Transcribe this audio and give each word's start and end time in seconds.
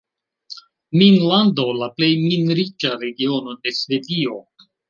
"Minlando", 1.01 1.67
la 1.81 1.91
plej 1.99 2.09
min-riĉa 2.23 2.93
regiono 3.07 3.57
de 3.63 3.79
Svedio. 3.83 4.43